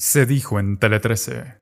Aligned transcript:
Se 0.00 0.24
dijo 0.24 0.58
en 0.58 0.78
Tele 0.78 0.98
13. 0.98 1.58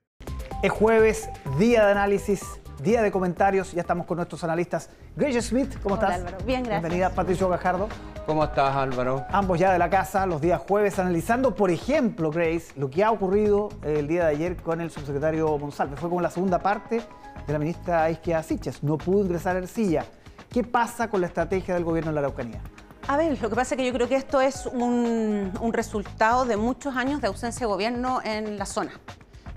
Es 0.63 0.71
jueves, 0.71 1.29
día 1.57 1.85
de 1.85 1.91
análisis, 1.91 2.41
día 2.81 3.01
de 3.01 3.11
comentarios. 3.11 3.73
Ya 3.73 3.81
estamos 3.81 4.05
con 4.05 4.15
nuestros 4.15 4.41
analistas. 4.45 4.89
Grace 5.17 5.41
Smith, 5.41 5.77
¿cómo 5.83 5.95
Hola, 5.95 6.07
estás? 6.07 6.19
Álvaro. 6.21 6.45
Bien, 6.45 6.63
gracias. 6.63 6.81
Bienvenida, 6.81 7.09
Patricio 7.09 7.49
Gajardo. 7.49 7.89
¿Cómo 8.25 8.45
estás, 8.45 8.73
Álvaro? 8.73 9.25
Ambos 9.29 9.59
ya 9.59 9.73
de 9.73 9.77
la 9.77 9.89
casa, 9.89 10.25
los 10.25 10.39
días 10.39 10.61
jueves, 10.65 10.97
analizando, 10.99 11.53
por 11.53 11.69
ejemplo, 11.69 12.31
Grace, 12.31 12.67
lo 12.77 12.89
que 12.89 13.03
ha 13.03 13.11
ocurrido 13.11 13.67
el 13.83 14.07
día 14.07 14.23
de 14.23 14.29
ayer 14.29 14.55
con 14.55 14.79
el 14.79 14.89
subsecretario 14.89 15.57
Monsalve. 15.57 15.97
Fue 15.97 16.07
como 16.07 16.21
la 16.21 16.29
segunda 16.29 16.59
parte 16.59 17.01
de 17.45 17.51
la 17.51 17.59
ministra 17.59 18.09
Isquia 18.09 18.41
Siches. 18.41 18.81
No 18.83 18.97
pudo 18.97 19.25
ingresar 19.25 19.57
a 19.57 19.59
Ercilla. 19.59 20.05
¿Qué 20.49 20.63
pasa 20.63 21.09
con 21.09 21.19
la 21.19 21.27
estrategia 21.27 21.73
del 21.73 21.83
gobierno 21.83 22.11
en 22.11 22.15
la 22.15 22.21
Araucanía? 22.21 22.61
A 23.09 23.17
ver, 23.17 23.41
lo 23.41 23.49
que 23.49 23.55
pasa 23.55 23.73
es 23.73 23.79
que 23.79 23.87
yo 23.87 23.91
creo 23.91 24.07
que 24.07 24.15
esto 24.15 24.39
es 24.39 24.67
un, 24.67 25.51
resultado 25.73 26.45
de 26.45 26.57
muchos 26.57 26.95
años 26.95 27.21
de 27.21 27.27
ausencia 27.27 27.61
de 27.61 27.65
gobierno 27.65 28.21
en 28.23 28.59
la 28.59 28.67
zona. 28.67 28.91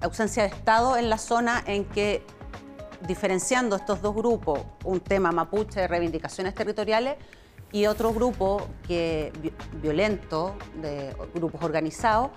Ausencia 0.01 0.45
de 0.45 0.49
Estado 0.49 0.97
en 0.97 1.11
la 1.11 1.19
zona 1.19 1.63
en 1.67 1.85
que, 1.85 2.25
diferenciando 3.07 3.77
estos 3.77 4.01
dos 4.01 4.15
grupos, 4.15 4.61
un 4.85 5.01
tema 5.01 5.33
mapuche 5.33 5.81
de 5.81 5.87
reivindicaciones 5.87 6.55
territoriales 6.55 7.17
y 7.73 7.85
otro 7.85 8.15
grupo 8.15 8.69
que, 8.89 9.35
vi- 9.43 9.53
violento, 9.83 10.57
de 10.81 11.15
grupos 11.35 11.63
organizados, 11.63 12.31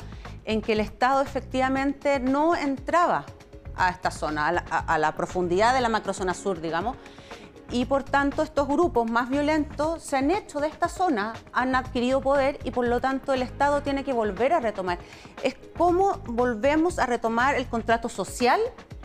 en 0.44 0.62
que 0.62 0.74
el 0.74 0.82
Estado 0.82 1.22
efectivamente 1.22 2.20
no 2.20 2.58
entraba 2.58 3.26
a 3.78 3.90
esta 3.90 4.12
zona, 4.12 4.48
a 4.48 4.52
la, 4.52 4.60
a 4.60 4.98
la 4.98 5.16
profundidad 5.16 5.74
de 5.74 5.80
la 5.80 5.88
macrozona 5.88 6.34
sur, 6.34 6.60
digamos, 6.60 6.98
y 7.76 7.84
por 7.84 8.04
tanto 8.04 8.42
estos 8.42 8.70
grupos 8.70 9.12
más 9.12 9.30
violentos 9.30 10.02
se 10.02 10.16
han 10.16 10.32
hecho 10.32 10.62
de 10.62 10.68
esta 10.68 10.88
zona, 10.88 11.34
han 11.52 11.76
adquirido 11.76 12.22
poder 12.22 12.58
y 12.64 12.72
por 12.72 12.88
lo 12.88 13.02
tanto 13.02 13.34
el 13.34 13.42
Estado 13.42 13.82
tiene 13.82 14.06
que 14.06 14.14
volver 14.14 14.54
a 14.54 14.62
retomar. 14.62 14.98
Es 15.44 15.58
cómo 15.78 16.22
volvemos 16.26 17.00
a 17.00 17.06
retomar 17.06 17.56
el 17.56 17.68
contrato 17.68 18.08
social 18.08 18.62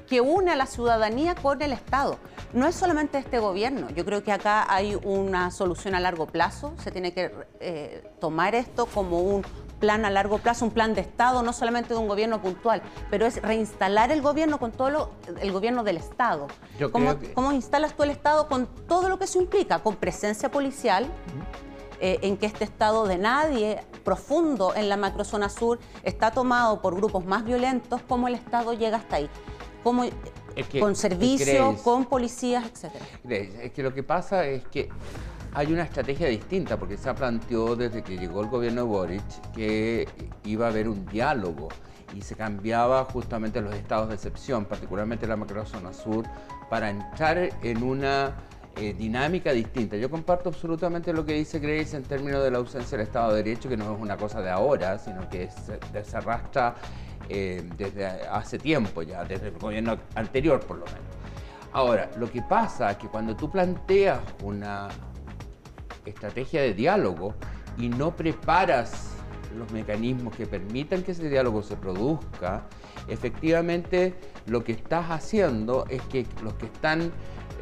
que 0.06 0.20
une 0.20 0.52
a 0.52 0.56
la 0.56 0.66
ciudadanía 0.66 1.34
con 1.34 1.61
el 1.62 1.72
Estado. 1.72 2.19
No 2.53 2.69
es 2.69 2.77
solamente 2.77 3.19
este 3.19 3.41
gobierno, 3.41 3.91
yo 3.91 4.05
creo 4.05 4.22
que 4.22 4.31
acá 4.31 4.72
hay 4.72 4.97
una 5.03 5.50
solución 5.50 5.97
a 5.97 6.00
largo 6.00 6.27
plazo, 6.27 6.72
se 6.78 6.92
tiene 6.92 7.12
que 7.12 7.33
eh, 7.59 8.09
tomar 8.20 8.55
esto 8.55 8.87
como 8.87 9.19
un 9.20 9.44
plan 9.81 10.05
a 10.05 10.11
largo 10.11 10.39
plazo, 10.39 10.64
un 10.67 10.70
plan 10.70 10.95
de 10.95 11.00
Estado, 11.00 11.42
no 11.42 11.53
solamente 11.53 11.95
de 11.95 11.98
un 11.98 12.06
gobierno 12.06 12.41
puntual, 12.41 12.83
pero 13.11 13.27
es 13.27 13.42
reinstalar 13.42 14.12
el 14.12 14.22
gobierno 14.22 14.59
con 14.59 14.70
todo 14.70 14.91
lo, 14.91 15.11
el 15.41 15.50
gobierno 15.50 15.83
del 15.83 15.97
Estado. 15.97 16.47
Yo 16.78 16.92
¿Cómo, 16.92 17.19
que- 17.19 17.33
cómo 17.33 17.50
instalas 17.53 17.95
tú 17.97 18.03
el 18.05 18.11
Estado 18.11 18.47
con 18.47 18.67
todo 18.87 19.09
lo 19.09 19.19
que 19.19 19.25
eso 19.25 19.41
implica? 19.41 19.81
Con 19.81 19.97
presencia 19.97 20.50
policial, 20.50 21.06
eh, 22.00 22.19
en 22.22 22.37
que 22.37 22.47
este 22.47 22.64
Estado 22.64 23.06
de 23.06 23.19
nadie 23.19 23.83
profundo 24.05 24.75
en 24.75 24.89
la 24.89 24.97
macrozona 24.97 25.48
sur 25.48 25.78
está 26.03 26.31
tomado 26.31 26.81
por 26.81 26.94
grupos 26.94 27.25
más 27.25 27.44
violentos, 27.44 28.00
¿cómo 28.06 28.28
el 28.28 28.34
Estado 28.34 28.72
llega 28.75 28.98
hasta 28.98 29.17
ahí? 29.17 29.28
¿Cómo, 29.83 30.05
Es 30.05 30.67
que- 30.69 30.81
con 30.81 30.92
es 30.92 30.98
servicio, 30.98 31.69
Grace. 31.70 31.83
con 31.83 32.05
policías, 32.05 32.65
etcétera. 32.67 33.05
Es 33.28 33.72
que 33.72 33.83
lo 33.83 33.94
que 33.94 34.03
pasa 34.03 34.44
es 34.47 34.65
que 34.69 34.89
hay 35.55 35.73
una 35.73 35.83
estrategia 35.83 36.29
distinta, 36.29 36.79
porque 36.79 36.97
se 36.97 37.12
planteó 37.15 37.77
desde 37.77 38.03
que 38.03 38.17
llegó 38.17 38.43
el 38.43 38.48
gobierno 38.48 38.83
de 38.83 38.87
Boric 38.87 39.53
que 39.53 40.09
iba 40.45 40.67
a 40.67 40.69
haber 40.70 40.89
un 40.89 41.05
diálogo 41.06 41.69
y 42.15 42.23
se 42.23 42.34
cambiaba 42.34 43.05
justamente 43.05 43.61
los 43.61 43.75
estados 43.75 44.09
de 44.09 44.15
excepción, 44.15 44.65
particularmente 44.65 45.27
la 45.27 45.37
macrozona 45.37 45.93
sur, 45.93 46.25
para 46.69 46.91
entrar 46.91 47.51
en 47.62 47.83
una 47.83 48.34
eh, 48.77 48.95
dinámica 48.95 49.53
distinta. 49.53 49.97
Yo 49.97 50.11
comparto 50.11 50.48
absolutamente 50.48 51.12
lo 51.12 51.25
que 51.25 51.34
dice 51.34 51.59
Grace 51.59 51.97
en 51.97 52.03
términos 52.05 52.43
de 52.43 52.51
la 52.51 52.59
ausencia 52.59 52.97
del 52.97 53.06
Estado 53.06 53.34
de 53.34 53.43
Derecho, 53.43 53.69
que 53.69 53.77
no 53.77 53.93
es 53.95 54.01
una 54.01 54.17
cosa 54.17 54.41
de 54.41 54.51
ahora, 54.51 54.98
sino 54.98 55.28
que 55.28 55.51
se, 55.51 56.05
se 56.05 56.17
arrastra 56.17 56.75
eh, 57.28 57.69
desde 57.77 58.06
hace 58.06 58.59
tiempo 58.59 59.03
ya, 59.03 59.25
desde 59.25 59.48
el 59.48 59.59
gobierno 59.59 59.97
anterior 60.15 60.61
por 60.61 60.78
lo 60.78 60.84
menos. 60.87 61.01
Ahora, 61.73 62.11
lo 62.17 62.28
que 62.28 62.43
pasa 62.43 62.93
es 62.93 62.97
que 62.97 63.06
cuando 63.06 63.37
tú 63.37 63.48
planteas 63.48 64.19
una 64.43 64.89
estrategia 66.05 66.62
de 66.62 66.75
diálogo 66.75 67.34
y 67.78 67.88
no 67.88 68.16
preparas 68.16 69.15
los 69.56 69.71
mecanismos 69.72 70.34
que 70.37 70.47
permitan 70.47 71.03
que 71.03 71.12
ese 71.12 71.28
diálogo 71.28 71.62
se 71.62 71.77
produzca, 71.77 72.66
efectivamente 73.09 74.15
lo 74.47 74.62
que 74.65 74.72
estás 74.72 75.10
haciendo 75.10 75.87
es 75.89 76.03
que 76.03 76.27
los 76.43 76.55
que 76.55 76.66
están 76.66 77.12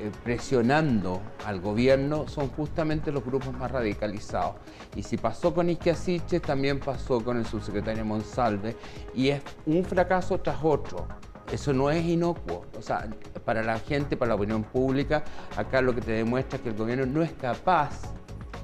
eh, 0.01 0.13
presionando 0.23 1.21
al 1.45 1.61
gobierno 1.61 2.29
son 2.29 2.49
justamente 2.51 3.11
los 3.11 3.25
grupos 3.25 3.53
más 3.55 3.71
radicalizados. 3.71 4.57
Y 4.95 5.03
si 5.03 5.17
pasó 5.17 5.55
con 5.55 5.69
Isquiasiche, 5.71 6.41
también 6.41 6.79
pasó 6.79 7.23
con 7.23 7.37
el 7.37 7.47
subsecretario 7.47 8.05
Monsalve, 8.05 8.77
y 9.15 9.31
es 9.31 9.43
un 9.67 9.85
fracaso 9.85 10.39
tras 10.39 10.59
otro. 10.63 11.09
Eso 11.51 11.73
no 11.73 11.91
es 11.91 12.05
inocuo. 12.05 12.67
O 12.79 12.83
sea, 12.83 13.09
para 13.45 13.63
la 13.63 13.79
gente, 13.79 14.17
para 14.17 14.31
la 14.31 14.35
opinión 14.35 14.63
pública, 14.63 15.25
acá 15.57 15.81
lo 15.81 15.95
que 15.95 16.03
te 16.03 16.13
demuestra 16.13 16.59
es 16.59 16.63
que 16.63 16.69
el 16.69 16.77
gobierno 16.77 17.07
no 17.07 17.23
es 17.23 17.33
capaz 17.33 18.03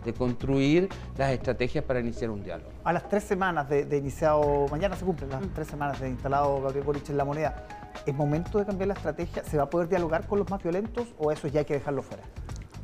de 0.05 0.13
construir 0.13 0.89
las 1.17 1.31
estrategias 1.33 1.85
para 1.85 2.01
iniciar 2.01 2.31
un 2.31 2.43
diálogo. 2.43 2.71
A 2.85 2.93
las 2.93 3.09
tres 3.09 3.25
semanas 3.25 3.69
de, 3.69 3.85
de 3.85 3.97
iniciado, 3.97 4.67
mañana 4.71 4.97
se 4.97 5.05
cumplen 5.05 5.31
las 5.31 5.43
tres 5.55 5.69
semanas 5.69 6.01
de 6.01 6.09
instalado 6.09 6.61
Gabriel 6.63 6.85
Boric 6.85 7.09
en 7.09 7.17
la 7.17 7.25
moneda, 7.25 7.67
¿es 8.05 8.15
momento 8.15 8.59
de 8.59 8.67
cambiar 8.67 8.89
la 8.89 8.95
estrategia? 8.95 9.45
¿Se 9.45 9.57
va 9.57 9.65
a 9.65 9.71
poder 9.71 9.89
dialogar 9.89 10.27
con 10.27 10.39
los 10.39 10.51
más 10.51 10.63
violentos 10.63 11.09
o 11.19 11.33
eso 11.33 11.49
ya 11.49 11.61
hay 11.61 11.67
que 11.67 11.75
dejarlo 11.75 12.03
fuera? 12.03 12.23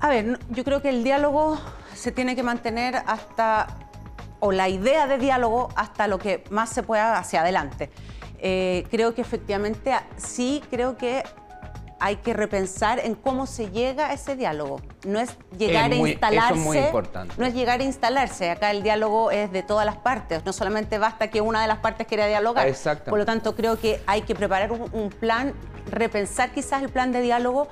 A 0.00 0.08
ver, 0.08 0.38
yo 0.48 0.64
creo 0.64 0.80
que 0.80 0.88
el 0.88 1.04
diálogo 1.04 1.58
se 1.94 2.10
tiene 2.10 2.34
que 2.34 2.42
mantener 2.42 2.96
hasta, 3.06 3.66
o 4.40 4.50
la 4.50 4.68
idea 4.68 5.06
de 5.06 5.18
diálogo 5.18 5.68
hasta 5.76 6.08
lo 6.08 6.18
que 6.18 6.42
más 6.50 6.70
se 6.70 6.82
pueda 6.82 7.18
hacia 7.18 7.42
adelante. 7.42 7.90
Eh, 8.38 8.86
creo 8.90 9.14
que 9.14 9.20
efectivamente 9.20 9.92
sí, 10.16 10.62
creo 10.70 10.96
que 10.96 11.22
hay 12.00 12.16
que 12.16 12.32
repensar 12.32 12.98
en 12.98 13.14
cómo 13.14 13.46
se 13.46 13.70
llega 13.70 14.08
a 14.08 14.12
ese 14.14 14.34
diálogo. 14.34 14.80
No 15.06 15.20
es 15.20 15.36
llegar 15.56 15.92
Es 15.92 15.98
muy- 15.98 16.10
a 16.10 16.12
instalarse. 16.12 16.46
eso 16.52 16.60
es 16.60 16.66
muy 16.66 16.78
importante. 16.78 17.34
No 17.38 17.46
es 17.46 17.54
llegar 17.54 17.80
a 17.80 17.84
instalarse. 17.84 18.50
Acá 18.50 18.70
el 18.70 18.82
diálogo 18.82 19.30
es 19.30 19.52
de 19.52 19.62
todas 19.62 19.84
las 19.86 19.96
partes. 19.98 20.44
No 20.44 20.52
solamente 20.52 20.98
basta 20.98 21.28
que 21.28 21.40
una 21.40 21.60
de 21.62 21.68
las 21.68 21.78
partes 21.78 22.06
quiera 22.06 22.26
dialogar. 22.26 22.66
Exactamente. 22.66 23.10
Por 23.10 23.18
lo 23.18 23.26
tanto, 23.26 23.54
creo 23.54 23.78
que 23.78 24.00
hay 24.06 24.22
que 24.22 24.34
preparar 24.34 24.72
un, 24.72 24.88
un 24.92 25.10
plan, 25.10 25.52
repensar 25.90 26.52
quizás 26.52 26.82
el 26.82 26.88
plan 26.88 27.12
de 27.12 27.20
diálogo 27.20 27.68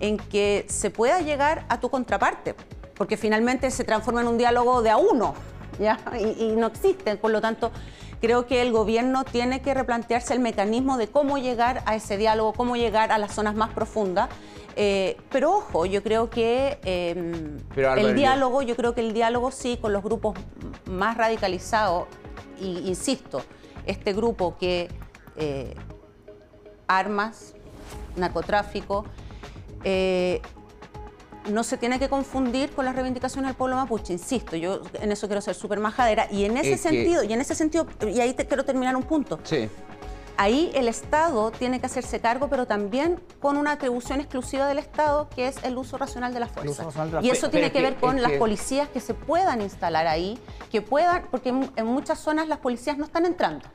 en 0.00 0.18
que 0.18 0.66
se 0.68 0.90
pueda 0.90 1.20
llegar 1.20 1.64
a 1.68 1.80
tu 1.80 1.90
contraparte, 1.90 2.54
porque 2.94 3.16
finalmente 3.16 3.70
se 3.70 3.84
transforma 3.84 4.20
en 4.20 4.28
un 4.28 4.38
diálogo 4.38 4.82
de 4.82 4.90
a 4.90 4.96
uno, 4.98 5.34
¿ya? 5.78 5.98
Y, 6.18 6.44
y 6.44 6.56
no 6.56 6.66
existe. 6.68 7.16
Por 7.16 7.30
lo 7.30 7.40
tanto, 7.40 7.70
creo 8.20 8.46
que 8.46 8.62
el 8.62 8.72
gobierno 8.72 9.24
tiene 9.24 9.62
que 9.62 9.74
replantearse 9.74 10.34
el 10.34 10.40
mecanismo 10.40 10.96
de 10.96 11.08
cómo 11.08 11.38
llegar 11.38 11.82
a 11.86 11.94
ese 11.96 12.16
diálogo, 12.16 12.52
cómo 12.52 12.76
llegar 12.76 13.12
a 13.12 13.18
las 13.18 13.34
zonas 13.34 13.54
más 13.54 13.70
profundas. 13.70 14.28
Eh, 14.76 15.16
pero 15.30 15.56
ojo, 15.56 15.84
yo 15.84 16.02
creo 16.02 16.30
que 16.30 16.78
eh, 16.84 17.58
Pero, 17.74 17.90
Álvaro, 17.90 18.08
el 18.08 18.14
diálogo, 18.14 18.62
yo 18.62 18.76
creo 18.76 18.94
que 18.94 19.00
el 19.00 19.12
diálogo 19.12 19.50
sí 19.50 19.78
con 19.80 19.92
los 19.92 20.02
grupos 20.02 20.38
más 20.86 21.16
radicalizados, 21.16 22.06
y 22.60 22.88
insisto, 22.88 23.42
este 23.86 24.12
grupo 24.12 24.56
que 24.58 24.88
eh, 25.36 25.74
armas, 26.86 27.54
narcotráfico, 28.16 29.04
eh, 29.84 30.40
no 31.50 31.62
se 31.64 31.76
tiene 31.76 31.98
que 31.98 32.08
confundir 32.08 32.70
con 32.70 32.84
las 32.84 32.94
reivindicaciones 32.94 33.48
del 33.50 33.56
pueblo 33.56 33.76
mapuche, 33.76 34.12
insisto, 34.12 34.56
yo 34.56 34.80
en 35.00 35.12
eso 35.12 35.26
quiero 35.26 35.40
ser 35.40 35.54
súper 35.54 35.80
majadera, 35.80 36.26
y 36.30 36.44
en 36.44 36.56
ese 36.56 36.72
Es 36.72 36.82
que- 36.82 36.88
sentido, 36.88 37.22
y 37.24 37.32
en 37.32 37.40
ese 37.40 37.54
sentido, 37.54 37.86
y 38.06 38.20
ahí 38.20 38.32
te 38.34 38.46
quiero 38.46 38.64
terminar 38.64 38.96
un 38.96 39.02
punto. 39.02 39.38
Sí. 39.44 39.68
Ahí 40.36 40.70
el 40.74 40.88
Estado 40.88 41.50
tiene 41.50 41.80
que 41.80 41.86
hacerse 41.86 42.18
cargo, 42.20 42.48
pero 42.48 42.66
también 42.66 43.20
con 43.40 43.58
una 43.58 43.72
atribución 43.72 44.20
exclusiva 44.20 44.66
del 44.66 44.78
Estado, 44.78 45.28
que 45.28 45.48
es 45.48 45.56
el 45.64 45.76
uso 45.76 45.98
racional 45.98 46.32
de 46.32 46.40
la 46.40 46.46
fuerza. 46.48 46.82
de 47.04 47.12
la 47.12 47.20
y 47.22 47.28
eso 47.28 47.50
tiene 47.50 47.70
que 47.70 47.82
ver 47.82 47.96
con 47.96 48.16
es 48.16 48.22
las 48.22 48.32
que- 48.32 48.38
policías 48.38 48.88
que 48.88 49.00
se 49.00 49.12
puedan 49.12 49.60
instalar 49.60 50.06
ahí, 50.06 50.38
que 50.72 50.80
puedan, 50.80 51.26
porque 51.30 51.50
en 51.50 51.86
muchas 51.86 52.18
zonas 52.20 52.48
las 52.48 52.58
policías 52.58 52.96
no 52.96 53.04
están 53.04 53.26
entrando. 53.26 53.66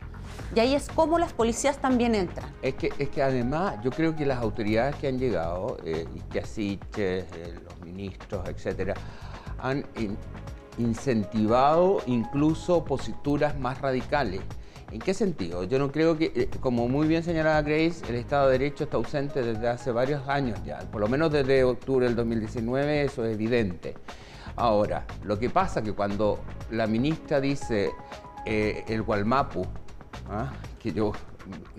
Y 0.54 0.60
ahí 0.60 0.76
es 0.76 0.88
como 0.90 1.18
las 1.18 1.34
policías 1.34 1.78
también 1.80 2.14
entran. 2.16 2.50
Es 2.62 2.76
que, 2.76 2.92
es 3.00 3.10
que 3.10 3.24
además 3.24 3.78
yo 3.84 3.92
creo 3.92 4.16
que 4.16 4.26
las 4.26 4.40
autoridades 4.40 4.96
que 4.98 5.08
han 5.08 5.18
llegado, 5.18 5.78
eh, 5.86 6.06
eh, 6.98 7.26
los 7.64 7.82
ministros, 7.82 8.48
etcétera, 8.48 8.94
han 9.60 9.86
in- 9.98 10.18
incentivado 10.78 11.98
incluso 12.06 12.84
posturas 12.86 13.58
más 13.60 13.82
radicales. 13.82 14.42
¿En 14.92 15.00
qué 15.00 15.14
sentido? 15.14 15.64
Yo 15.64 15.80
no 15.80 15.92
creo 15.92 16.18
que, 16.18 16.32
eh, 16.36 16.50
como 16.62 16.88
muy 16.88 17.08
bien 17.08 17.24
señalaba 17.24 17.62
Grace, 17.64 18.04
el 18.08 18.16
Estado 18.16 18.48
de 18.48 18.60
Derecho 18.60 18.84
está 18.86 18.98
ausente 18.98 19.42
desde 19.42 19.68
hace 19.68 19.92
varios 19.92 20.28
años 20.28 20.60
ya, 20.64 20.80
por 20.92 21.02
lo 21.02 21.08
menos 21.08 21.32
desde 21.32 21.64
octubre 21.64 22.06
del 22.06 22.16
2019, 22.16 23.04
eso 23.04 23.26
es 23.26 23.34
evidente. 23.34 23.96
Ahora, 24.56 25.06
lo 25.24 25.38
que 25.40 25.50
pasa 25.50 25.82
que 25.82 25.92
cuando 25.94 26.40
la 26.70 26.88
ministra 26.88 27.42
dice 27.42 27.92
eh, 28.46 28.86
el 28.88 29.02
Gualmapu, 29.02 29.66
¿ah? 30.30 30.52
que 30.82 30.92
yo 30.92 31.12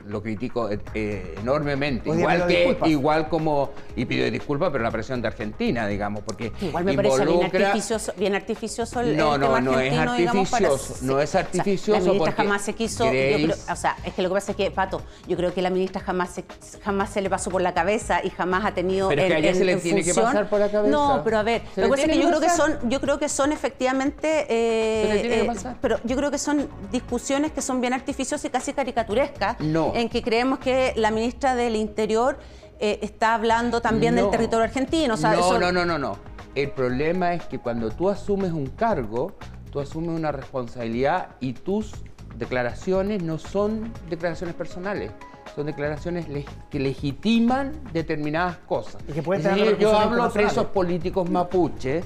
lo 0.07 0.23
critico 0.23 0.69
eh, 0.95 1.35
enormemente. 1.41 2.11
Igual 2.11 2.47
que, 2.47 2.79
igual 2.87 3.29
como, 3.29 3.71
y 3.97 4.05
pido 4.05 4.31
disculpas, 4.31 4.71
pero 4.71 4.85
la 4.85 4.91
presión 4.91 5.21
de 5.23 5.29
Argentina, 5.29 5.87
digamos, 5.87 6.23
porque 6.23 6.53
Igual 6.61 6.85
me 6.85 6.95
parece 6.95 7.25
bien 7.25 7.29
involucra- 7.31 7.67
artificioso, 7.69 8.13
bien 8.17 8.35
artificioso 8.35 9.01
el, 9.01 9.17
No, 9.17 9.35
el 9.35 9.41
no, 9.41 9.47
tema 9.47 9.61
no 9.61 9.71
es 9.81 9.93
argentino, 9.93 10.15
digamos, 10.15 10.51
para- 10.51 10.67
artificioso, 10.69 11.05
no 11.07 11.21
es 11.21 11.29
O 11.31 11.33
sea, 11.33 11.41
artificioso 11.41 12.01
la 12.01 12.07
ministra 12.13 12.33
jamás 12.33 12.63
se 12.63 12.73
quiso, 12.75 13.05
yo 13.07 13.11
Grace- 13.11 13.45
creo- 13.45 13.73
o 13.73 13.77
sea, 13.77 13.97
es 14.05 14.13
que 14.15 14.23
lo 14.23 14.29
que 14.29 14.35
pasa 14.35 14.51
es 14.53 14.57
que, 14.57 14.71
Pato, 14.71 15.03
yo 15.27 15.37
creo 15.37 15.55
que 15.55 15.63
la 15.63 15.71
ministra 15.71 16.01
jamás 16.03 16.31
se, 16.31 16.45
jamás 16.85 17.11
se 17.11 17.21
le 17.23 17.31
pasó 17.31 17.51
por 17.51 17.63
la 17.63 17.73
cabeza 17.75 18.21
y 18.23 18.31
jamás 18.31 18.65
ha 18.67 18.73
tenido 18.75 19.09
Pero 19.09 19.23
es 19.23 19.29
que 19.29 19.35
a 19.35 19.39
ella 19.39 19.55
se 19.55 19.65
le 19.65 19.77
tiene 19.77 20.05
que 20.05 20.13
pasar 20.15 20.49
por 20.51 20.61
la 20.61 20.71
cabeza. 20.71 20.91
No, 20.91 21.23
pero 21.25 21.39
a 21.39 21.43
ver, 21.43 21.63
lo 21.77 21.85
que 21.85 21.89
pasa 21.91 22.03
es 22.03 22.09
que 22.11 22.19
yo 22.21 22.29
creo 22.29 22.41
que 22.41 22.51
son, 22.51 22.91
yo 22.91 23.01
creo 23.01 23.19
que 23.19 23.29
son 23.31 23.53
efectivamente, 23.53 24.47
eh, 24.49 25.07
Se 25.09 25.15
le 25.15 25.21
tiene 25.21 25.35
que 25.37 25.43
eh, 25.43 25.47
pasar. 25.47 25.77
pero 25.81 25.99
yo 26.05 26.17
creo 26.17 26.31
que 26.31 26.39
son 26.39 26.69
discusiones 26.93 27.53
que 27.53 27.63
son 27.63 27.81
bien 27.81 27.95
artificiosas 27.95 28.45
y 28.45 28.51
casi 28.51 28.73
caricaturescas, 28.75 29.59
No. 29.61 29.93
en 29.95 30.09
que 30.11 30.23
creemos 30.23 30.59
que 30.59 30.93
la 30.97 31.11
ministra 31.11 31.55
del 31.55 31.77
Interior 31.77 32.39
eh, 32.81 32.99
está 33.03 33.35
hablando 33.35 33.81
también 33.81 34.15
del 34.17 34.31
territorio 34.31 34.65
argentino. 34.65 35.15
O 35.15 35.17
sea, 35.17 35.33
no, 35.33 35.41
eso- 35.41 35.59
no, 35.59 35.73
no, 35.73 35.85
no, 35.85 35.99
no. 35.99 36.17
El 36.55 36.71
problema 36.71 37.35
es 37.35 37.45
que 37.47 37.59
cuando 37.59 37.91
tú 37.91 38.09
asumes 38.09 38.53
un 38.53 38.67
cargo, 38.69 39.37
tú 39.71 39.81
asumes 39.81 40.11
una 40.11 40.33
responsabilidad 40.33 41.29
y 41.41 41.53
tus 41.53 41.93
declaraciones 42.37 43.23
no 43.23 43.39
son 43.39 43.93
declaraciones 44.09 44.55
personales, 44.55 45.11
son 45.55 45.67
declaraciones 45.67 46.29
leg- 46.29 46.47
que 46.71 46.79
legitiman 46.81 47.73
determinadas 47.93 48.59
cosas. 48.59 49.03
Y 49.09 49.13
que 49.13 49.23
pueden 49.23 49.43
Es 49.43 49.49
tener 49.53 49.65
decir, 49.65 49.79
yo 49.83 49.97
hablo 49.99 50.23
a 50.25 50.31
presos 50.33 50.67
políticos 50.67 51.29
mapuches, 51.31 52.05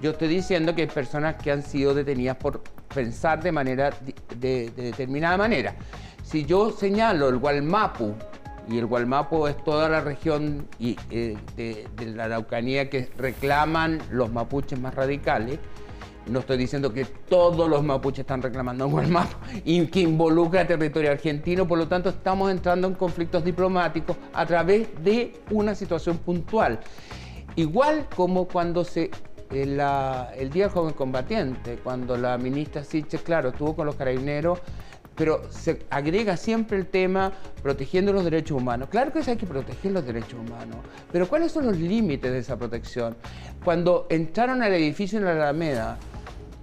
yo 0.00 0.10
estoy 0.10 0.28
diciendo 0.28 0.74
que 0.74 0.82
hay 0.82 0.88
personas 0.88 1.36
que 1.36 1.52
han 1.52 1.62
sido 1.62 1.94
detenidas 1.94 2.36
por 2.36 2.60
pensar 2.94 3.42
de 3.42 3.52
manera 3.52 3.90
de, 4.38 4.70
de 4.70 4.82
determinada 4.82 5.36
manera. 5.36 5.74
Si 6.22 6.44
yo 6.44 6.70
señalo 6.70 7.28
el 7.28 7.38
Gualmapu, 7.38 8.14
y 8.68 8.78
el 8.78 8.86
Gualmapu 8.86 9.46
es 9.46 9.56
toda 9.64 9.88
la 9.88 10.00
región 10.00 10.68
y, 10.78 10.96
eh, 11.10 11.36
de, 11.56 12.06
la 12.06 12.24
Araucanía 12.24 12.88
que 12.88 13.08
reclaman 13.16 14.00
los 14.10 14.32
mapuches 14.32 14.78
más 14.78 14.94
radicales, 14.94 15.58
no 16.28 16.38
estoy 16.38 16.56
diciendo 16.56 16.92
que 16.92 17.04
todos 17.04 17.68
los 17.68 17.82
mapuches 17.82 18.20
están 18.20 18.42
reclamando 18.42 18.84
el 18.84 18.90
Gualmapu 18.92 19.36
y 19.64 19.86
que 19.86 20.00
involucra 20.00 20.66
territorio 20.66 21.10
argentino, 21.10 21.66
por 21.66 21.78
lo 21.78 21.88
tanto 21.88 22.10
estamos 22.10 22.50
entrando 22.50 22.86
en 22.86 22.94
conflictos 22.94 23.44
diplomáticos 23.44 24.16
a 24.32 24.46
través 24.46 24.88
de 25.02 25.34
una 25.50 25.74
situación 25.74 26.18
puntual. 26.18 26.78
Igual 27.56 28.06
como 28.14 28.46
cuando 28.46 28.84
se 28.84 29.10
eh, 29.52 30.32
el 30.38 30.50
Día 30.50 30.64
del 30.64 30.72
Joven 30.72 30.94
Combatiente, 30.94 31.78
cuando 31.82 32.16
la 32.16 32.38
ministra 32.38 32.84
Siches, 32.84 33.20
claro, 33.22 33.50
estuvo 33.50 33.76
con 33.76 33.86
los 33.86 33.96
carabineros, 33.96 34.60
pero 35.16 35.42
se 35.50 35.84
agrega 35.90 36.36
siempre 36.36 36.78
el 36.78 36.86
tema 36.86 37.32
protegiendo 37.62 38.12
los 38.12 38.24
derechos 38.24 38.60
humanos. 38.60 38.88
Claro 38.90 39.12
que 39.12 39.18
hay 39.18 39.36
que 39.36 39.46
proteger 39.46 39.92
los 39.92 40.06
derechos 40.06 40.34
humanos, 40.34 40.78
pero 41.10 41.28
¿cuáles 41.28 41.52
son 41.52 41.66
los 41.66 41.76
límites 41.76 42.30
de 42.30 42.38
esa 42.38 42.56
protección? 42.56 43.16
Cuando 43.64 44.06
entraron 44.10 44.62
al 44.62 44.72
edificio 44.74 45.18
en 45.18 45.24
la 45.24 45.32
Alameda, 45.32 45.98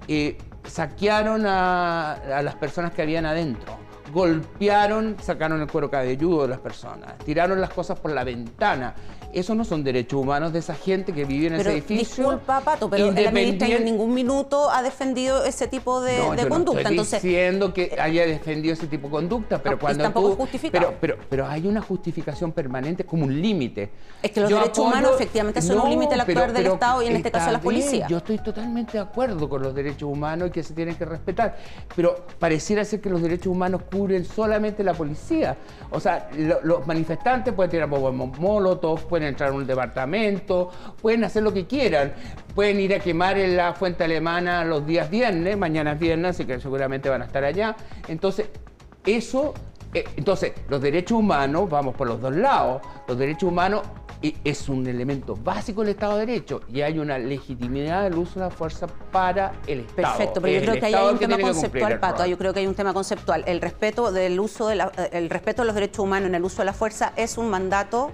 eh, 0.07 0.38
saquearon 0.63 1.46
a 1.46 2.42
las 2.44 2.56
personas 2.56 2.94
que 2.94 3.01
habían 3.01 3.25
adentro, 3.25 3.78
golpearon, 4.12 5.16
sacaron 5.22 5.62
el 5.62 5.68
cuero 5.68 5.90
cabelludo 5.90 6.44
de 6.44 6.50
las 6.50 6.60
personas, 6.60 7.18
tiraron 7.19 7.62
las 7.62 7.69
cosas 7.69 8.00
por 8.00 8.12
la 8.12 8.24
ventana. 8.24 8.94
Esos 9.34 9.56
no 9.56 9.64
son 9.64 9.84
derechos 9.84 10.20
humanos 10.22 10.52
de 10.54 10.60
esa 10.60 10.74
gente 10.76 11.14
que 11.14 11.26
vive 11.26 11.48
en 11.48 11.58
Pero 11.58 11.70
ese 11.70 11.80
edificio. 11.80 12.24
disculpa, 12.24 12.62
Pato, 12.62 12.90
pero 12.90 13.12
la 13.12 13.31
ministra 13.31 13.68
en 13.68 13.86
ningún 13.86 14.14
minuto 14.14 14.70
ha 14.72 14.81
defendido 14.81 15.44
ese 15.46 15.68
tipo 15.68 16.02
de, 16.02 16.18
no, 16.18 16.31
de 16.36 16.44
yo 16.44 16.50
conducta. 16.50 16.74
No 16.74 16.80
estoy 16.80 16.94
Entonces, 16.94 17.22
diciendo 17.22 17.74
que 17.74 17.96
haya 18.00 18.26
defendido 18.26 18.74
ese 18.74 18.88
tipo 18.88 19.08
de 19.08 19.12
conducta, 19.12 19.60
pero 19.62 19.76
No, 19.76 19.81
cuando 19.81 20.04
tampoco 20.04 20.36
tú- 20.48 20.50
es. 20.58 20.72
Pero, 20.72 20.94
pero, 21.00 21.18
pero 21.30 21.48
hay 21.48 21.68
una 21.68 21.81
justificación 21.81 22.52
permanente 22.52 23.06
como 23.06 23.26
un 23.26 23.42
límite. 23.42 23.90
Es 24.24 24.31
que 24.31 24.42
los 24.42 24.50
Yo 24.50 24.58
derechos 24.60 24.80
humanos 24.86 25.12
efectivamente 25.16 25.62
son 25.62 25.80
un 25.80 25.90
límite 25.90 26.14
al 26.16 26.22
actuar 26.22 26.52
del 26.54 26.66
Estado 26.68 27.02
y 27.04 27.08
en 27.08 27.16
este 27.18 27.32
caso 27.32 27.46
de 27.48 27.52
la 27.54 27.62
policía. 27.62 27.92
bien, 27.92 28.10
Yo 28.10 28.18
estoy 28.18 28.38
totalmente 28.40 28.94
de 28.94 29.00
acuerdo 29.00 29.48
con 29.48 29.62
los 29.62 29.74
derechos 29.75 30.10
humanos 30.10 30.50
y 30.50 30.52
que 30.52 30.64
se 30.64 30.74
tienen 30.74 30.96
que 30.96 31.06
respetar, 31.06 31.58
pero 31.96 32.25
pareciera 32.40 32.84
ser 32.84 33.00
que 33.02 33.10
los 33.10 33.22
derechos 33.22 33.48
humanos 33.48 33.82
cubren 33.92 34.25
solamente 34.25 34.84
la 34.84 34.94
policía. 34.94 35.56
O 35.92 36.00
sea, 36.00 36.30
lo- 36.36 36.62
los 36.64 36.88
manifestantes 36.88 37.54
pueden 37.54 37.70
tirar 37.72 37.88
bombas 37.90 38.40
molotov, 38.40 39.02
pueden 39.08 39.19
entrar 39.24 39.50
a 39.50 39.54
un 39.54 39.66
departamento, 39.66 40.71
pueden 41.01 41.24
hacer 41.24 41.44
lo 41.44 41.54
que 41.54 41.66
quieran, 41.66 42.13
pueden 42.56 42.80
ir 42.80 42.94
a 42.94 43.00
quemar 43.00 43.38
en 43.38 43.57
la 43.57 43.74
fuente 43.74 44.04
alemana 44.04 44.63
los 44.66 44.86
días 44.86 45.10
viernes, 45.10 45.57
mañana 45.57 45.94
es 45.94 46.00
viernes, 46.00 46.31
así 46.31 46.45
que 46.45 46.60
seguramente 46.60 47.10
van 47.10 47.21
a 47.21 47.25
estar 47.25 47.44
allá. 47.44 47.75
Entonces, 48.07 48.50
eso, 49.06 49.54
eh, 49.94 50.06
entonces, 50.18 50.54
los 50.68 50.81
derechos 50.81 51.18
humanos, 51.18 51.69
vamos 51.69 51.95
por 51.95 52.07
los 52.07 52.21
dos 52.21 52.36
lados, 52.36 52.81
los 53.07 53.18
derechos 53.18 53.50
humanos 53.50 53.83
es 54.21 54.68
un 54.68 54.86
elemento 54.86 55.36
básico 55.36 55.81
del 55.81 55.92
Estado 55.92 56.18
de 56.18 56.25
Derecho 56.25 56.62
y 56.72 56.81
hay 56.81 57.00
una 57.00 57.18
legitimidad 57.18 58.04
del 58.04 58.18
uso 58.18 58.39
de 58.39 58.48
la 58.48 58.50
fuerza 58.50 58.88
para 59.12 59.54
el 59.65 59.81
Estado. 59.81 60.18
Perfecto, 60.18 60.42
pero 60.42 60.60
yo 60.60 60.62
creo 60.62 60.80
que 60.80 60.86
ahí 60.88 60.94
hay 60.94 61.13
un 61.13 61.19
tema 61.19 61.39
conceptual, 61.39 62.00
Pato. 62.00 62.25
Yo 62.25 62.38
creo 62.38 62.54
que 62.54 62.60
hay 62.60 62.68
un 62.68 62.75
tema 62.75 62.94
conceptual. 62.94 63.44
El 63.48 63.62
respeto 63.62 64.12
del 64.12 64.39
uso 64.39 64.68
de 64.68 64.75
la, 64.75 64.92
el 65.12 65.30
respeto 65.30 65.62
de 65.62 65.68
los 65.68 65.75
derechos 65.75 66.00
humanos 66.00 66.27
en 66.27 66.36
el 66.36 66.44
uso 66.44 66.57
de 66.57 66.65
la 66.65 66.74
fuerza 66.74 67.13
es 67.15 67.38
un 67.38 67.50
mandato 67.50 68.12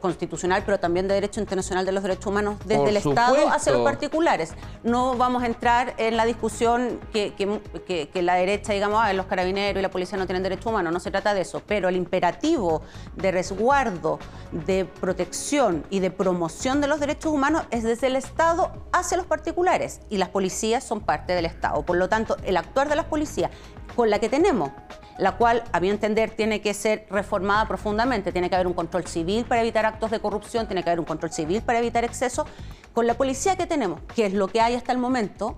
constitucional, 0.00 0.62
pero 0.64 0.78
también 0.78 1.08
de 1.08 1.14
derecho 1.14 1.40
internacional 1.40 1.84
de 1.86 1.92
los 1.92 2.02
derechos 2.02 2.26
humanos 2.26 2.56
desde 2.64 2.76
Por 2.80 2.88
el 2.88 2.96
Estado 2.96 3.28
supuesto. 3.34 3.52
hacia 3.52 3.72
los 3.72 3.82
particulares. 3.82 4.54
No 4.82 5.16
vamos 5.16 5.42
a 5.42 5.46
entrar 5.46 5.94
en 5.98 6.16
la 6.16 6.24
discusión 6.24 7.00
que, 7.12 7.34
que- 7.34 7.60
que- 7.86 8.08
que 8.08 8.22
la 8.22 8.34
derecha, 8.34 8.72
digamos, 8.72 9.00
ah, 9.02 9.12
los 9.12 9.26
carabineros 9.26 9.78
y 9.78 9.82
la 9.82 9.90
policía 9.90 10.18
no 10.18 10.26
tienen 10.26 10.42
derechos 10.42 10.66
humanos, 10.66 10.92
no 10.92 11.00
se 11.00 11.10
trata 11.10 11.34
de 11.34 11.42
eso, 11.42 11.62
pero 11.66 11.88
el 11.88 11.96
imperativo 11.96 12.82
de 13.16 13.30
resguardo, 13.32 14.18
de 14.52 14.84
protección 14.84 15.84
y 15.90 16.00
de 16.00 16.10
promoción 16.10 16.80
de 16.80 16.86
los 16.88 17.00
derechos 17.00 17.32
humanos 17.32 17.64
es 17.70 17.82
desde 17.82 18.06
el 18.08 18.16
Estado 18.16 18.72
hacia 18.92 19.16
los 19.16 19.26
particulares 19.26 20.00
y 20.08 20.18
las 20.18 20.28
policías 20.28 20.84
son 20.84 21.00
parte 21.00 21.32
del 21.34 21.46
Estado. 21.46 21.82
Por 21.82 21.96
lo 21.96 22.08
tanto, 22.08 22.36
el 22.44 22.56
actuar 22.56 22.88
de 22.88 22.96
las 22.96 23.06
policías 23.06 23.50
con 23.94 24.10
la 24.10 24.18
que 24.18 24.28
tenemos 24.28 24.70
la 25.18 25.32
cual, 25.36 25.64
a 25.72 25.80
mi 25.80 25.88
entender, 25.90 26.30
tiene 26.30 26.60
que 26.60 26.74
ser 26.74 27.06
reformada 27.10 27.66
profundamente. 27.66 28.32
Tiene 28.32 28.48
que 28.50 28.54
haber 28.56 28.66
un 28.66 28.74
control 28.74 29.06
civil 29.06 29.44
para 29.46 29.62
evitar 29.62 29.86
actos 29.86 30.10
de 30.10 30.20
corrupción, 30.20 30.66
tiene 30.66 30.82
que 30.82 30.90
haber 30.90 31.00
un 31.00 31.06
control 31.06 31.32
civil 31.32 31.62
para 31.62 31.78
evitar 31.78 32.04
excesos. 32.04 32.46
Con 32.92 33.06
la 33.06 33.14
policía 33.14 33.56
que 33.56 33.66
tenemos, 33.66 34.00
que 34.14 34.26
es 34.26 34.32
lo 34.32 34.48
que 34.48 34.60
hay 34.60 34.74
hasta 34.74 34.92
el 34.92 34.98
momento, 34.98 35.56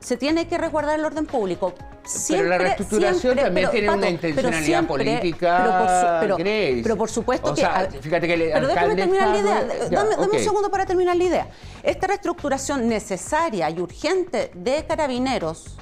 se 0.00 0.16
tiene 0.16 0.48
que 0.48 0.58
resguardar 0.58 0.98
el 0.98 1.04
orden 1.04 1.26
público. 1.26 1.74
Pero 2.28 2.44
la 2.48 2.58
reestructuración 2.58 3.36
también 3.36 3.70
tiene 3.70 3.88
una 3.88 4.00
pero 4.00 4.10
intencionalidad 4.10 4.64
siempre- 4.66 4.88
política, 5.04 5.58
Pero 5.62 5.78
por, 5.78 5.88
su- 5.88 6.20
pero- 6.42 6.82
pero 6.82 6.96
por 6.96 7.10
supuesto 7.10 7.50
O 7.52 7.54
que. 7.54 7.60
sea, 7.60 7.88
fíjate 8.00 8.26
que 8.26 8.34
el 8.34 8.50
pero 8.52 8.66
déjame 8.66 8.96
terminar 8.96 9.28
la 9.28 9.38
idea. 9.38 9.64
Dame, 9.88 10.16
un 10.16 10.38
segundo 10.40 10.68
para 10.70 10.84
terminar 10.84 11.16
la 11.16 11.22
idea. 11.24 11.46
Esta 11.84 12.08
reestructuración 12.08 12.88
necesaria 12.88 13.70
y 13.70 13.78
urgente 13.80 14.50
de 14.54 14.84
carabineros 14.84 15.76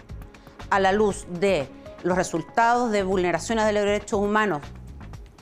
a 0.69 0.79
la 0.79 0.93
luz 0.93 1.27
de 1.31 1.67
los 2.03 2.17
resultados 2.17 2.91
de 2.91 3.03
vulneraciones 3.03 3.67
de 3.67 3.73
los 3.73 3.85
derechos 3.85 4.21
humanos 4.21 4.63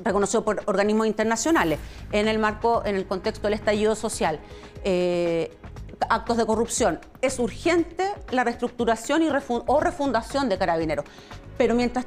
reconocido 0.05 0.45
por 0.45 0.63
organismos 0.67 1.07
internacionales 1.07 1.79
en 2.13 2.29
el 2.29 2.39
marco, 2.39 2.83
en 2.85 2.97
el 2.97 3.07
contexto 3.07 3.49
del 3.49 3.55
estallido 3.55 3.95
social, 3.97 4.39
eh, 4.85 5.57
actos 6.09 6.37
de 6.37 6.47
corrupción. 6.47 7.01
Es 7.21 7.39
urgente 7.39 8.13
la 8.31 8.45
reestructuración 8.45 9.23
y 9.23 9.29
o 9.29 9.81
refundación 9.81 10.49
de 10.49 10.59
carabineros. 10.59 11.05
Pero 11.57 11.75
mientras 11.75 12.05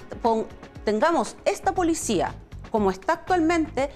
tengamos 0.86 1.36
esta 1.46 1.74
policía 1.74 2.34
como 2.72 2.90
está 2.90 3.14
actualmente, 3.14 3.92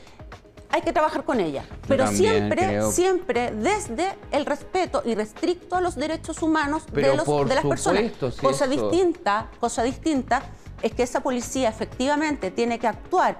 hay 0.75 0.82
que 0.82 0.91
trabajar 0.91 1.24
con 1.24 1.39
ella. 1.39 1.63
Pero 1.88 2.05
siempre, 2.08 2.65
creo. 2.67 2.91
siempre 2.91 3.51
desde 3.51 4.13
el 4.32 4.46
respeto 4.46 5.01
y 5.05 5.15
restricto 5.15 5.77
a 5.77 5.82
los 5.82 5.96
derechos 5.96 6.41
humanos 6.41 6.84
Pero 6.94 7.12
de, 7.12 7.15
los- 7.15 7.25
por 7.25 7.48
de 7.48 7.55
las 7.55 7.63
personas. 7.65 8.03
si 8.03 8.41
cosa 8.41 8.65
eso- 8.65 8.89
distinta, 8.89 9.48
cosa 9.62 9.84
distinta 9.84 10.44
es 10.82 10.91
que 10.91 11.03
esa 11.03 11.22
policía 11.22 11.70
efectivamente 11.70 12.51
tiene 12.51 12.77
que 12.77 12.88
actuar 12.88 13.39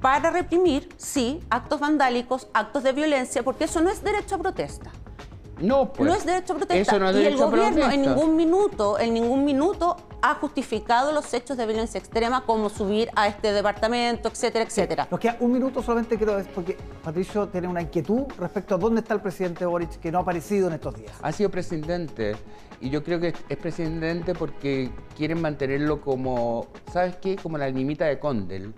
para 0.00 0.30
reprimir, 0.30 0.88
sí, 0.96 1.40
actos 1.50 1.80
vandálicos, 1.80 2.46
actos 2.54 2.84
de 2.84 2.92
violencia, 2.92 3.42
porque 3.42 3.64
eso 3.64 3.80
no 3.80 3.90
es 3.90 4.04
derecho 4.04 4.36
a 4.36 4.38
protesta. 4.38 4.92
No, 5.60 5.92
pues. 5.92 6.10
no 6.10 6.14
es 6.14 6.26
derecho 6.26 6.52
a 6.52 6.56
protesta. 6.56 6.96
Eso 6.96 6.98
no 6.98 7.08
es 7.10 7.16
y 7.16 7.18
el 7.18 7.24
derecho 7.24 7.44
a 7.44 7.50
gobierno 7.50 7.90
en 7.90 8.02
ningún 8.02 8.36
minuto, 8.36 8.98
en 8.98 9.14
ningún 9.14 9.44
minuto 9.44 9.96
ha 10.20 10.34
justificado 10.34 11.12
los 11.12 11.32
hechos 11.32 11.56
de 11.56 11.66
violencia 11.66 11.98
extrema 11.98 12.44
como 12.44 12.68
subir 12.68 13.10
a 13.14 13.28
este 13.28 13.52
departamento, 13.52 14.28
etcétera, 14.28 14.64
etcétera. 14.64 15.08
Nos 15.10 15.20
queda 15.20 15.36
un 15.40 15.52
minuto 15.52 15.82
solamente, 15.82 16.18
creo, 16.18 16.38
es 16.38 16.48
porque 16.48 16.76
Patricio 17.02 17.48
tiene 17.48 17.68
una 17.68 17.80
inquietud 17.80 18.24
respecto 18.38 18.74
a 18.74 18.78
dónde 18.78 19.00
está 19.00 19.14
el 19.14 19.20
presidente 19.20 19.64
Boric, 19.64 20.00
que 20.00 20.10
no 20.10 20.18
ha 20.18 20.22
aparecido 20.22 20.68
en 20.68 20.74
estos 20.74 20.94
días. 20.96 21.12
Ha 21.22 21.32
sido 21.32 21.50
presidente 21.50 22.36
y 22.80 22.90
yo 22.90 23.02
creo 23.02 23.20
que 23.20 23.34
es 23.48 23.56
presidente 23.56 24.34
porque 24.34 24.90
quieren 25.16 25.40
mantenerlo 25.40 26.00
como, 26.00 26.66
¿sabes 26.92 27.16
qué? 27.16 27.36
Como 27.36 27.56
la 27.56 27.70
nimita 27.70 28.04
de 28.06 28.18
Condel. 28.18 28.74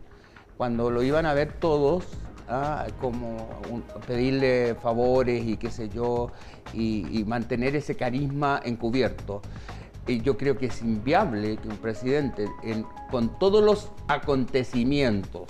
Cuando 0.56 0.90
lo 0.90 1.02
iban 1.02 1.24
a 1.24 1.34
ver 1.34 1.52
todos, 1.52 2.04
ah, 2.48 2.86
como 3.00 3.60
un- 3.70 3.82
pedirle 4.06 4.74
favores 4.74 5.44
y 5.46 5.56
qué 5.56 5.70
sé 5.70 5.88
yo, 5.88 6.30
y, 6.72 7.06
y 7.18 7.24
mantener 7.24 7.76
ese 7.76 7.94
carisma 7.96 8.60
encubierto. 8.64 9.40
eh, 10.06 10.20
yo 10.22 10.38
creo 10.38 10.56
que 10.56 10.66
es 10.66 10.80
inviable 10.80 11.58
que 11.58 11.68
un 11.68 11.76
presidente, 11.76 12.46
en- 12.62 12.86
con 13.10 13.38
todos 13.38 13.62
los 13.62 13.90
acontecimientos, 14.08 15.44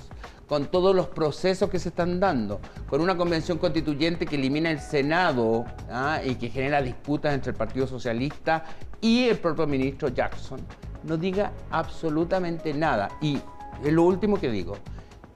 con 0.48 0.66
todos 0.66 0.96
los 0.96 1.06
procesos 1.08 1.68
que 1.70 1.78
se 1.78 1.90
están 1.90 2.18
dando, 2.20 2.60
con 2.88 3.00
una 3.00 3.16
convención 3.16 3.58
constituyente 3.58 4.26
que 4.26 4.36
elimina 4.36 4.70
el 4.70 4.80
Senado 4.80 5.64
¿ah? 5.90 6.20
y 6.24 6.34
que 6.36 6.48
genera 6.48 6.80
disputas 6.82 7.34
entre 7.34 7.50
el 7.52 7.56
Partido 7.56 7.86
Socialista 7.86 8.64
y 9.00 9.28
el 9.28 9.38
propio 9.38 9.66
ministro 9.66 10.08
Jackson, 10.08 10.58
no 11.04 11.16
diga 11.16 11.52
absolutamente 11.70 12.72
nada. 12.74 13.08
Y 13.20 13.36
es 13.84 13.92
lo 13.92 14.02
último 14.04 14.40
que 14.40 14.50
digo. 14.50 14.76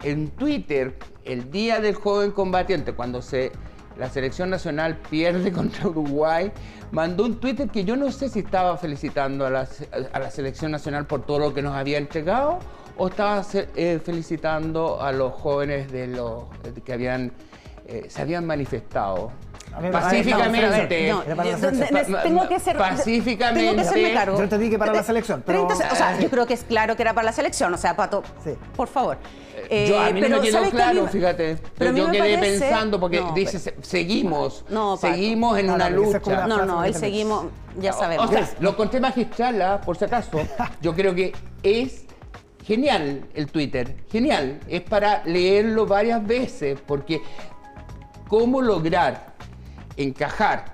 En 0.02 0.30
Twitter, 0.30 0.98
el 1.24 1.50
día 1.50 1.80
del 1.80 1.94
joven 1.94 2.32
combatiente, 2.32 2.92
cuando 2.92 3.20
la 3.98 4.10
selección 4.10 4.50
nacional 4.50 4.98
pierde 5.10 5.52
contra 5.54 5.88
Uruguay, 5.88 6.52
mandó 6.90 7.24
un 7.24 7.40
Twitter 7.40 7.68
que 7.68 7.84
yo 7.84 7.96
no 7.96 8.10
sé 8.12 8.28
si 8.28 8.40
estaba 8.40 8.76
felicitando 8.76 9.46
a 9.46 9.50
la, 9.50 10.30
selección 10.30 10.72
nacional 10.72 11.06
por 11.06 11.24
todo 11.24 11.38
lo 11.38 11.54
que 11.54 11.62
nos 11.62 11.74
había 11.74 11.98
entregado 11.98 12.58
o 12.96 13.08
estaba 13.08 13.44
eh, 13.54 14.00
felicitando 14.04 15.00
a 15.00 15.12
los 15.12 15.32
jóvenes 15.32 15.88
que 16.84 16.92
habían 16.92 17.32
eh, 17.86 18.06
se 18.08 18.22
habían 18.22 18.46
manifestado 18.46 19.32
Pacíficamente. 19.92 21.08
No, 21.08 21.22
tengo 22.22 22.48
que 22.48 22.60
ser 22.60 22.76
Pacíficamente. 22.76 23.74
tengo 23.82 23.92
que 23.94 24.12
cargo. 24.14 24.36
Yo 24.36 24.42
entendí 24.44 24.70
que 24.70 24.78
para 24.78 24.92
la 24.92 25.02
selección, 25.02 25.42
pero- 25.44 25.66
30 25.66 25.86
se- 25.88 25.92
o 25.92 25.96
sea, 25.96 26.18
yo 26.20 26.28
creo 26.30 26.46
que 26.46 26.54
es 26.54 26.64
claro 26.64 26.96
que 26.96 27.02
era 27.02 27.14
para 27.14 27.26
la 27.26 27.32
selección, 27.32 27.72
o 27.72 27.78
sea, 27.78 27.96
Pato, 27.96 28.22
Sí. 28.44 28.50
por 28.76 28.88
favor. 28.88 29.18
Yo, 29.70 29.98
a 30.00 30.10
mí 30.10 30.20
no 30.20 30.26
pero 30.26 30.40
me 30.40 30.46
quedó 30.48 30.70
claro, 30.70 31.06
fíjate. 31.08 31.56
pero 31.78 31.92
yo 31.96 32.10
quedé 32.10 32.18
parece- 32.36 32.58
pensando 32.60 33.00
porque 33.00 33.20
No, 33.20 33.32
dice, 33.32 33.58
pero- 33.64 33.82
se- 33.82 33.88
seguimos, 33.90 34.64
No, 34.68 34.96
Pato. 35.00 35.14
seguimos 35.14 35.58
en 35.58 35.66
No, 35.66 35.72
no, 35.72 35.76
una 35.76 35.90
lucha. 35.90 36.20
una- 36.26 36.46
No, 36.46 36.66
no, 36.66 36.84
él 36.84 36.94
seguimos, 36.94 37.46
ya 37.80 37.92
sabemos. 37.92 38.26
O 38.28 38.32
sea, 38.32 38.48
lo 38.60 38.70
encontré 38.70 39.00
magistral, 39.00 39.60
¿ah? 39.62 39.80
por 39.80 39.96
si 39.96 40.04
acaso. 40.04 40.30
Yo 40.82 40.94
creo 40.94 41.14
que 41.14 41.32
es 41.62 42.04
genial 42.64 43.24
el 43.34 43.46
Twitter, 43.50 43.96
genial. 44.10 44.60
Es 44.68 44.82
para 44.82 45.22
leerlo 45.24 45.86
varias 45.86 46.24
veces, 46.26 46.78
porque 46.86 47.20
cómo 48.28 48.60
lograr 48.62 49.31
encajar, 49.96 50.64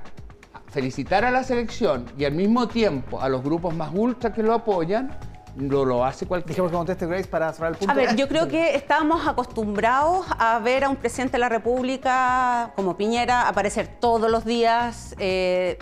felicitar 0.70 1.24
a 1.24 1.30
la 1.30 1.44
selección 1.44 2.06
y 2.16 2.24
al 2.24 2.32
mismo 2.32 2.68
tiempo 2.68 3.20
a 3.20 3.28
los 3.28 3.42
grupos 3.42 3.74
más 3.74 3.90
ultra 3.92 4.32
que 4.32 4.42
lo 4.42 4.54
apoyan, 4.54 5.18
lo, 5.56 5.84
lo 5.84 6.04
hace 6.04 6.26
cualquiera. 6.26 6.50
Dijimos 6.50 6.70
que 6.70 6.76
conteste 6.76 7.06
Grace 7.06 7.28
para 7.28 7.52
cerrar 7.52 7.72
el 7.72 7.78
punto. 7.78 7.92
A 7.92 7.94
ver, 7.94 8.16
yo 8.16 8.28
creo 8.28 8.48
que 8.48 8.74
estábamos 8.74 9.26
acostumbrados 9.26 10.26
a 10.38 10.58
ver 10.60 10.84
a 10.84 10.88
un 10.88 10.96
presidente 10.96 11.32
de 11.32 11.38
la 11.38 11.48
República 11.48 12.72
como 12.76 12.96
Piñera 12.96 13.48
aparecer 13.48 13.88
todos 14.00 14.30
los 14.30 14.44
días, 14.44 15.14
eh, 15.18 15.78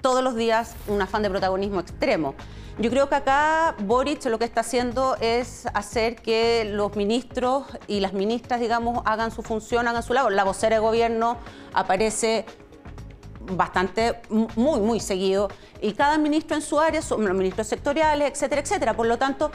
todos 0.00 0.22
los 0.22 0.34
días 0.34 0.74
un 0.88 1.00
afán 1.00 1.22
de 1.22 1.30
protagonismo 1.30 1.80
extremo. 1.80 2.34
Yo 2.76 2.90
creo 2.90 3.08
que 3.08 3.14
acá 3.14 3.76
Boric 3.84 4.24
lo 4.24 4.40
que 4.40 4.44
está 4.44 4.62
haciendo 4.62 5.16
es 5.20 5.66
hacer 5.74 6.16
que 6.16 6.64
los 6.64 6.96
ministros 6.96 7.66
y 7.86 8.00
las 8.00 8.14
ministras, 8.14 8.58
digamos, 8.58 9.00
hagan 9.04 9.30
su 9.30 9.42
función, 9.42 9.86
hagan 9.86 10.02
su 10.02 10.12
labor. 10.12 10.32
La 10.32 10.42
vocera 10.42 10.74
de 10.74 10.80
gobierno 10.80 11.36
aparece 11.72 12.46
bastante, 13.52 14.20
muy, 14.30 14.80
muy 14.80 15.00
seguido. 15.00 15.48
Y 15.80 15.92
cada 15.92 16.18
ministro 16.18 16.56
en 16.56 16.62
su 16.62 16.78
área, 16.80 17.02
son 17.02 17.24
los 17.24 17.34
ministros 17.36 17.66
sectoriales, 17.66 18.30
etcétera, 18.30 18.60
etcétera. 18.60 18.94
Por 18.94 19.06
lo 19.06 19.18
tanto, 19.18 19.50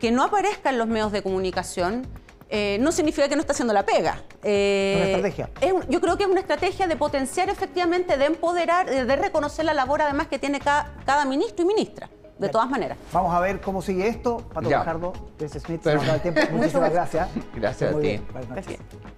que 0.00 0.10
no 0.10 0.22
aparezca 0.24 0.70
en 0.70 0.78
los 0.78 0.86
medios 0.88 1.12
de 1.12 1.22
comunicación 1.22 2.06
eh, 2.54 2.76
no 2.82 2.92
significa 2.92 3.28
que 3.30 3.34
no 3.34 3.40
está 3.40 3.54
haciendo 3.54 3.72
la 3.72 3.86
pega. 3.86 4.20
Eh, 4.42 4.92
Una 4.96 5.04
estrategia. 5.06 5.50
es 5.62 5.72
un- 5.72 5.88
yo 5.88 6.02
creo 6.02 6.18
que 6.18 6.24
es 6.24 6.28
una 6.28 6.40
estrategia 6.40 6.86
de 6.86 6.96
potenciar 6.96 7.48
efectivamente, 7.48 8.18
de 8.18 8.26
empoderar, 8.26 8.90
de, 8.90 9.06
de 9.06 9.16
reconocer 9.16 9.64
la 9.64 9.72
labor 9.72 10.02
además 10.02 10.26
que 10.26 10.38
tiene 10.38 10.60
cada, 10.60 10.92
cada 11.06 11.24
ministro 11.24 11.64
y 11.64 11.68
ministra, 11.68 12.10
de 12.38 12.48
todas 12.50 12.68
maneras. 12.68 12.98
Vamos 13.10 13.34
a 13.34 13.40
ver 13.40 13.62
cómo 13.62 13.80
sigue 13.80 14.06
esto. 14.06 14.36
Pato 14.52 14.68
Grace 15.38 15.60
Smith, 15.60 15.82
se 15.82 15.94
nos 15.94 16.02
acaba 16.02 16.16
el 16.16 16.20
tiempo. 16.20 16.40
Muchísimas 16.52 16.92
gracias. 16.92 17.28
Gracias 17.54 17.90
a 17.90 17.92
Muy 17.94 18.02
ti. 18.02 18.08
bien. 18.08 18.26
Buenas 18.30 18.50
noches. 18.50 18.66
Gracias. 18.66 19.02